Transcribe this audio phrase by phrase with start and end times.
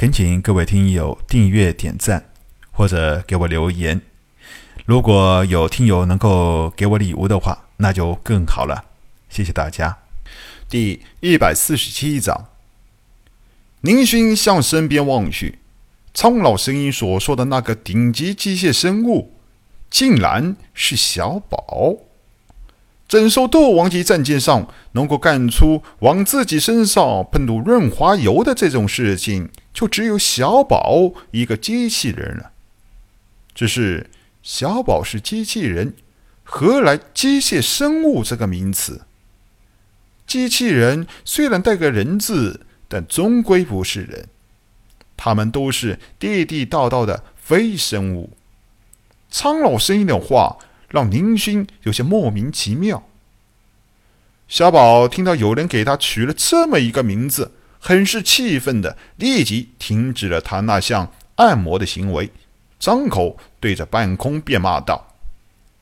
[0.00, 2.30] 恳请各位听友订阅、点赞
[2.72, 4.00] 或者给我留言。
[4.86, 8.86] 如果有听友能够给我礼物的话，那就更好了。
[9.28, 9.98] 谢谢大家。
[10.70, 12.46] 第一百四十七章，
[13.82, 15.58] 宁勋向身边望去，
[16.14, 19.34] 苍老声音所说的那个顶级机械生物，
[19.90, 21.96] 竟然是小宝。
[23.10, 32.52] 整艘斗王级战舰上能够干出往自己身上喷吐润滑油的这种事情，就只有小宝一个机器人了。
[33.52, 34.08] 只是。
[34.42, 35.92] 小宝是机器人，
[36.44, 39.02] 何来机械生物这个名词？
[40.26, 44.28] 机器人虽然带个人字，但终归不是人，
[45.14, 48.30] 他们都是地地道道的非生物。
[49.30, 50.56] 苍老声音的话
[50.90, 53.02] 让宁勋有些莫名其妙。
[54.48, 62.30] 小宝听到有人给他取了这么一个名字，很是气愤的，立即停止了他那项按摩的行为。
[62.78, 65.14] 张口对着半空便骂道：“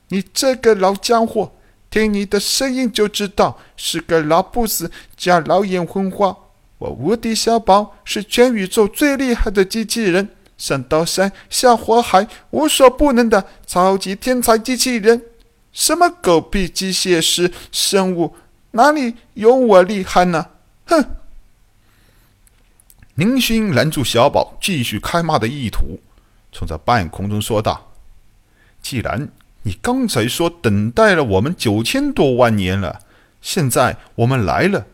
[0.09, 1.51] 你这个老家伙，
[1.89, 6.37] 听你的声音就知道是个老不死加老眼昏花。
[6.77, 10.29] 我无敌小宝是全宇宙最厉害的机器人，
[10.59, 15.23] 上刀山下火海无所不能的超级天才机器人。
[15.71, 18.35] 什么狗屁机械师生物，
[18.71, 20.47] 哪里有我厉害呢？
[20.85, 21.15] 哼！”
[23.15, 25.99] 宁勋拦住小宝继续开骂的意图。
[26.51, 27.91] 从这半空中说道
[28.81, 29.29] ：“既然
[29.63, 33.01] 你刚才说等待了我们九千多万年了，
[33.41, 34.87] 现在我们来了，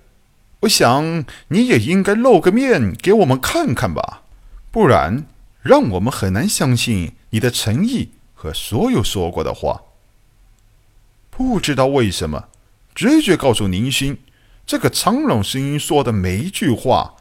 [0.62, 4.24] 我想你也应该露个面给我们看看吧，
[4.72, 5.26] 不然
[5.66, 9.82] 让我们很难相信你的诚意和所有说过的话。”
[11.30, 12.48] 不知道为什么，
[12.94, 14.18] 直觉告诉宁勋，
[14.66, 17.16] 这个苍老声音说的每一句话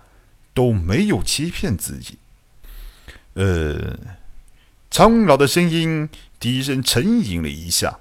[0.53, 2.19] 都没有欺骗自己。
[3.33, 3.98] 呃。
[4.91, 7.98] 苍老的声音低声沉吟了一下。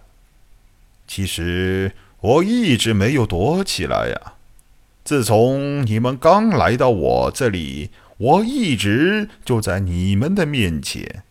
[1.08, 4.34] 其实我一直没有躲起来呀。
[5.04, 11.24] 自从你们刚来到我这里，我一直就在你们的面前。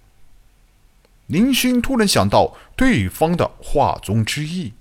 [1.27, 4.75] 林勋突然想到对方的话中之意，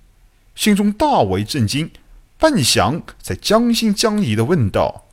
[0.54, 1.90] 心中大为震惊，
[2.38, 5.04] 半晌才将信将疑的问道：“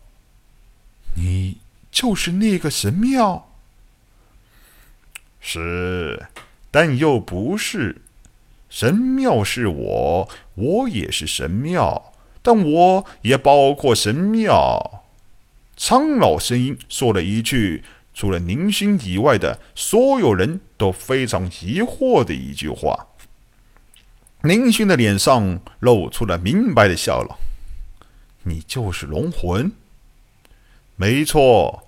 [1.15, 1.57] 你
[1.89, 3.47] 就是那个神庙？”
[5.39, 6.27] 是，
[6.69, 8.01] 但又不是。
[8.69, 12.11] 神庙是我，我也是神庙，
[12.49, 15.03] 但我也包括神庙。
[15.77, 23.09] 苍老声音说了一句，除了宁勋以外的所有人都非常疑惑的一句话。
[24.41, 27.35] 宁勋的脸上露出了明白的笑容
[28.41, 29.71] ：“你就是龙魂？
[30.95, 31.83] 没错。”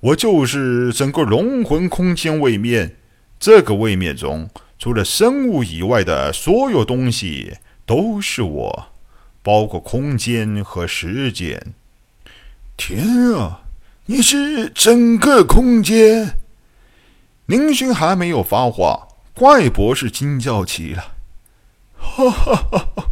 [0.00, 2.96] 我就是整个龙魂空间位面，
[3.38, 4.48] 这个位面中
[4.78, 8.88] 除了生物以外的所有东西都是我，
[9.46, 11.72] 包括空间和时间。
[12.76, 13.60] 天啊，
[14.06, 16.38] 你是整个空间！
[17.46, 21.04] 宁勋还没有发话，怪博士惊叫起来
[21.96, 23.04] ：“哈 哈哈哈！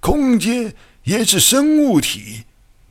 [0.00, 0.74] 空间
[1.04, 2.42] 也是生物体，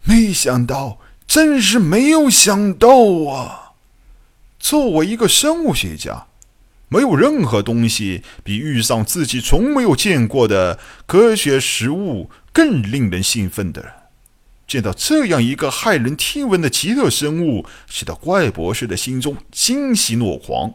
[0.04, 2.88] 没想到。”真是没有想到
[3.30, 3.74] 啊！
[4.58, 6.27] 作为一个生物学家，
[6.90, 13.94] 没有任何东西比遇上自己从没有见过的科学实物更令人兴奋的了。
[14.66, 20.74] 见到这样一个骇人听闻的奇特生物，使得怪博士的心中欣喜若狂。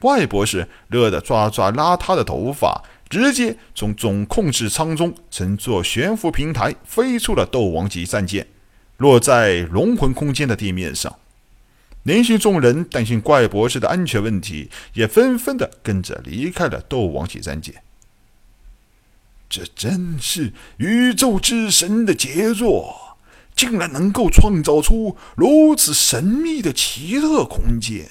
[0.00, 8.46] 怪博士乐得抓抓邋遢的头发，直接从总控制舱中乘坐悬浮平台飞出了斗王级战舰。
[8.98, 11.12] 落在龙魂空间的地面上，
[12.04, 17.82] 连续众人担心怪博士的安全问题，也纷纷的跟着离开了斗王级战界。
[19.48, 23.16] 这真是宇宙之神的杰作，
[23.54, 28.08] 竟然能够创造出如此神秘的奇特空间。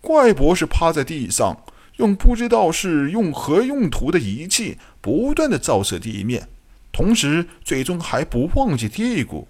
[0.00, 1.64] 怪博士趴在地上，
[1.96, 6.48] 用不知道是用何用途的仪器不断的照射地面，
[6.92, 9.46] 同时嘴中还不忘记嘀咕。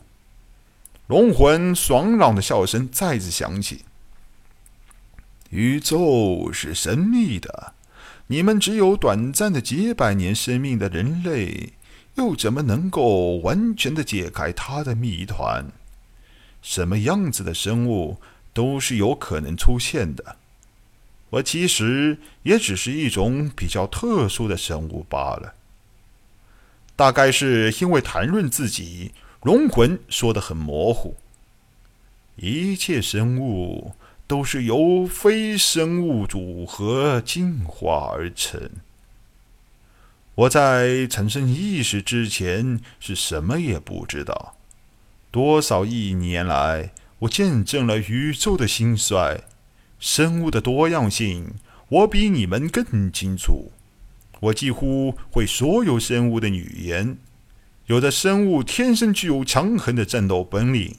[1.06, 3.84] 龙魂爽朗的笑声再次响起。
[5.50, 7.74] 宇宙是神秘的，
[8.28, 11.74] 你们只有短暂的几百年生命的人类，
[12.14, 15.66] 又怎么能够完全的解开它的谜团？
[16.62, 18.18] 什么样子的生物
[18.54, 20.36] 都是有可能出现的。
[21.28, 25.52] 我其实也只是一种比较特殊的生物罢了。
[26.96, 29.12] 大概是因为谈论自己。
[29.44, 31.14] 龙魂说的很模糊。
[32.36, 33.92] 一切生物
[34.26, 38.70] 都是由非生物组合进化而成。
[40.34, 44.56] 我在产生意识之前是什么也不知道。
[45.30, 49.42] 多少亿年来，我见证了宇宙的兴衰，
[50.00, 51.52] 生物的多样性，
[51.90, 53.70] 我比你们更清楚。
[54.40, 57.18] 我几乎会所有生物的语言。
[57.86, 60.96] 有的生物天生具有强横的战斗本领。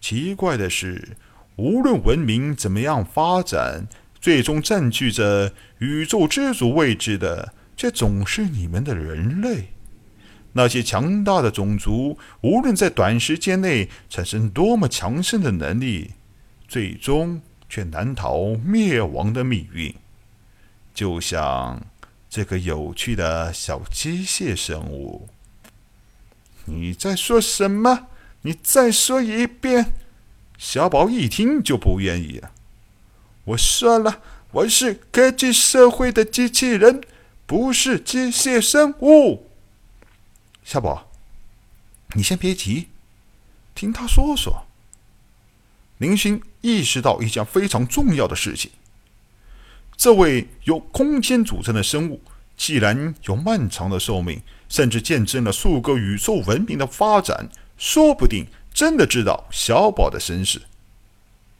[0.00, 1.16] 奇怪的是，
[1.56, 3.86] 无论文明怎么样发展，
[4.20, 9.70] 最终占据着宇宙之主位置的，却总是你们的人类。
[10.52, 16.12] 那些强大的种族，无论在短时间内产生多么强盛的能力，
[16.68, 19.94] 最终却难逃灭亡的命运。
[20.92, 21.80] 就像
[22.28, 25.28] 这个有趣的小机械生物。
[26.70, 28.06] 你在说什么？
[28.42, 29.92] 你再说一遍。
[30.56, 32.52] 小宝一听就不愿意了。
[33.44, 34.22] 我说了，
[34.52, 37.02] 我是科技社会的机器人，
[37.44, 39.48] 不是机械生物。
[40.62, 41.10] 小宝，
[42.14, 42.88] 你先别急，
[43.74, 44.64] 听他说说。
[45.98, 48.70] 林星意识到一件非常重要的事情：
[49.96, 52.22] 这位由空间组成的生物，
[52.60, 54.42] 既然有漫长的寿命。
[54.68, 60.62] 甚至见证了数个宇宙文明的发展，说不定真的知道小宝的身世。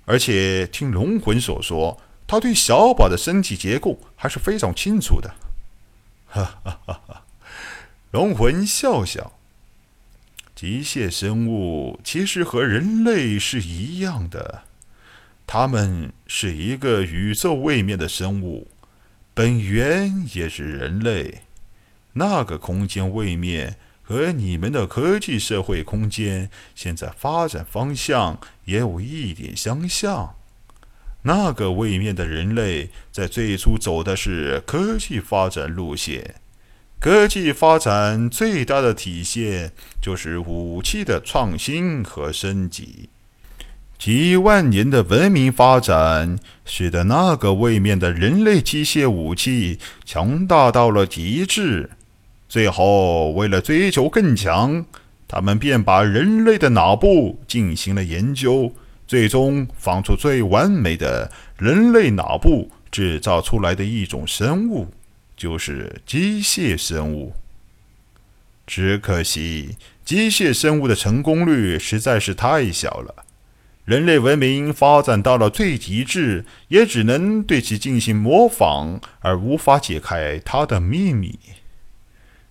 [0.05, 5.35] 而且听龙魂所说，他对小宝的身体结构还是非常清楚的。
[6.27, 7.25] 哈哈哈哈！
[8.13, 9.33] 龙魂笑笑。
[10.55, 14.63] 机械生物其实和人类是一样的，
[15.49, 18.69] 他们是一个宇宙位面的生物，
[19.41, 21.41] 本源也是人类。
[22.13, 30.35] 那个空间位面和你们的科技社会空间现在发展方向也有一点相像。
[31.23, 36.35] 那个位面的人类在最初走的是科技发展路线，
[37.01, 39.73] 科技发展最大的体现
[40.03, 43.09] 就是武器的创新和升级。
[44.01, 51.91] 几万年的文明发展使得那个位面的人类机械武器强大到了极致。
[52.49, 54.87] 最后，为了追求更强，
[55.29, 58.73] 他们便把人类的脑部进行了研究，
[59.07, 64.89] 最终放出最完美的人类脑部制造出来的一种生物，
[65.37, 67.35] 就是机械生物。
[68.67, 69.77] 只可惜，
[70.07, 73.27] 机械生物的成功率实在是太小了。
[73.91, 81.37] 人类文明发展到了最极致，也只能对其进行模仿，而无法解开它的秘密。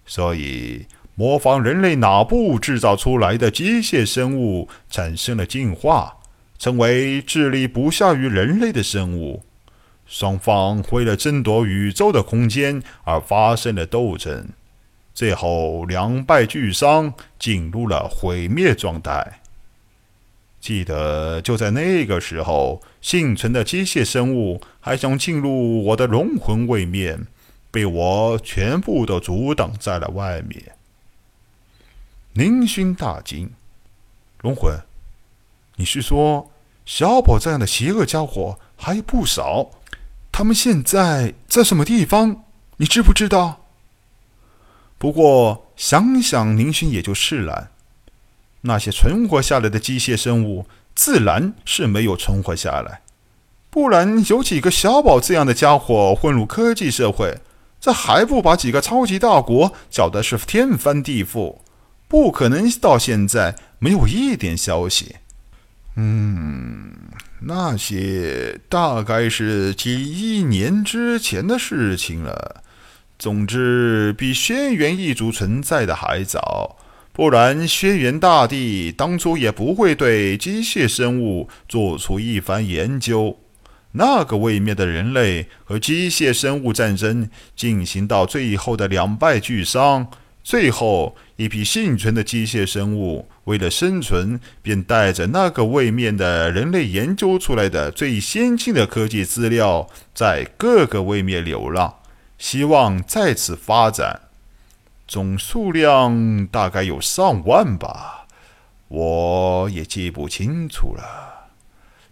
[0.05, 6.17] 所以，模仿人类脑部制造出来的机械生物产生了进化，
[6.57, 9.41] 成为智力不下于人类的生物。
[10.05, 14.49] 双方为了争夺宇宙的空间而发生了斗争，
[15.13, 19.39] 最后两败俱伤，进入了毁灭状态。
[20.59, 27.27] 记得就在那个时候，幸存的机械生物还想进入我的龙魂位面。
[27.71, 30.71] 被我全部都阻挡在了外面。
[32.33, 33.51] 宁勋大惊
[34.41, 34.73] ：“龙魂，
[35.75, 36.49] 你是说
[36.83, 39.69] 小宝这样的邪恶家伙还有不少？
[40.31, 42.43] 他们现在在什么地方？
[42.77, 43.65] 你知不知道？”
[44.97, 47.69] 不过想想宁勋也就释然。
[48.61, 53.01] 那些存活下来的机械生物，自然是没有存活下来。
[53.69, 57.39] 不然有几个小宝这样的家伙混入科技社会？
[57.79, 61.59] 这还不把几个超级大国搅得是天翻地覆？
[62.07, 65.15] 不可能到现在没有一点消息。
[65.95, 66.91] 嗯，
[67.41, 72.63] 那些大概是几亿年之前的事情了。
[73.17, 76.77] 总之，比轩辕一族存在的还早，
[77.11, 83.37] 不然轩辕大帝当初也不会对机械生物做出一番研究。
[83.93, 90.07] 那个位面的人类和机械生物战争进行到最后的两败俱伤，
[90.43, 101.95] 最后一批幸存的机械生物为了生存，便带着那个位面的人类研究出来的最先进的科技资料，在各个位面流浪，
[102.37, 104.28] 希望再次发展。
[105.09, 108.27] 总数量大概有上万吧，
[108.89, 111.49] 我也记不清楚了。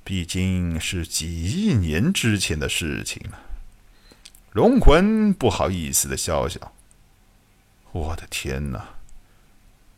[0.03, 3.39] 毕竟是几亿年之前的事情了。
[4.53, 6.59] 龙魂不好意思的笑笑。
[7.91, 8.83] 我的天哪！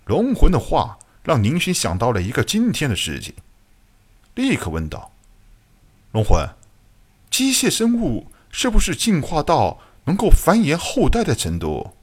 [0.03, 3.33] 龙魂的话让宁勋想到了一个惊天的事情。
[4.35, 5.13] 立刻问道
[6.11, 6.45] ：“龙魂，
[7.31, 11.93] 机械生物是不是进化到能够繁衍后代的程度？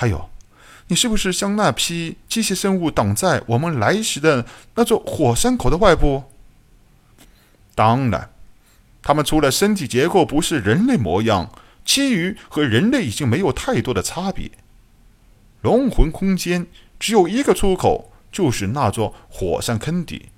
[0.00, 0.30] 还有，
[0.86, 6.24] 你是不是将那批机械生物挡在我们来时的那座火山口的外部
[7.76, 8.30] ？”“当然，
[9.02, 11.52] 他们除了身体结构不是人类模样，
[11.84, 14.50] 其余和人类已经没有太多的差别。
[15.60, 16.66] 龙魂空间
[16.98, 20.30] 只有一个出口，就是那座火山坑底。”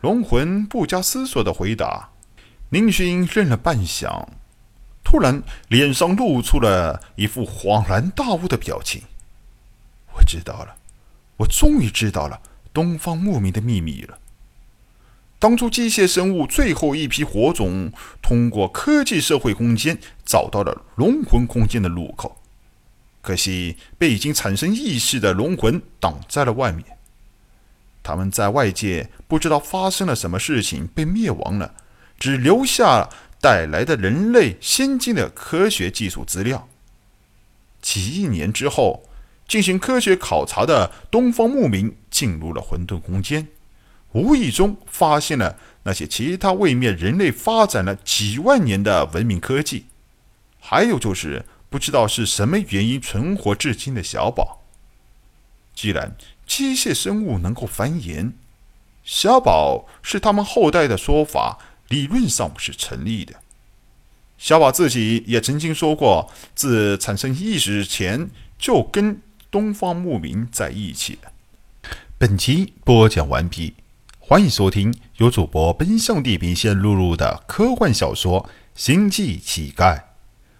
[0.00, 2.08] 龙魂不加思索的回答。
[2.70, 4.26] 宁勋愣了半晌，
[5.08, 9.02] 突然脸上露出了一副恍然大悟的表情。
[10.16, 10.74] 我知道了，
[11.36, 12.40] 我终于知道了
[12.72, 14.18] 东方牧民的秘密了。
[15.38, 22.42] 当初机械生物最后一批火种通过科技社会空间找到了龙魂空间的入口，
[23.22, 26.84] 可惜被已经产生意识的龙魂挡在了外面。
[28.02, 31.74] 他们在外界不知道发生了什么事情，被灭亡了，
[32.18, 33.08] 只留下
[33.40, 36.68] 带来的人类先进的科学技术资料。
[37.80, 39.04] 几亿年之后，
[39.46, 43.46] 进行科学考察的东方牧民进入了混沌空间，
[44.12, 49.86] 无意中发现了那些其他位面人类发展了几万年的文明科技，
[50.58, 54.64] 还有就是不知道是什么原因存活至今的小宝。
[55.74, 56.16] 既然
[56.46, 58.32] 机械生物能够繁衍，
[59.04, 63.34] 小宝是他们后代的说法，理论上是成立的。
[64.38, 68.28] 小宝自己也曾经说过，自产生意识前
[68.58, 71.32] 就跟东方牧民在一起了。
[72.18, 73.74] 本集播讲完毕，
[74.18, 78.42] 欢迎收听由主播奔向地平线录入的科幻小说
[78.74, 79.96] 《星际乞丐》，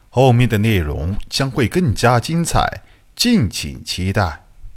[0.08, 2.82] 后面的内容将会更加精彩，
[3.14, 4.45] 敬请期待。